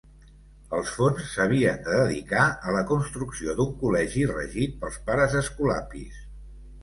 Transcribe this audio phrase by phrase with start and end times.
[0.77, 6.19] Els fons s'havien de dedicar a la construcció d'un col·legi regit pels pares escolapis.